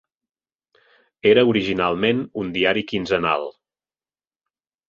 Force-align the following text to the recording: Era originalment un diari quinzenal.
Era 1.33 1.43
originalment 1.51 2.25
un 2.45 2.51
diari 2.57 2.85
quinzenal. 2.93 3.49